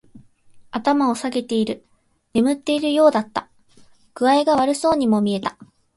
[0.71, 1.85] 頭を下げている。
[2.33, 3.47] 眠っているようだった。
[4.15, 5.59] 具合が悪そうにも見えた。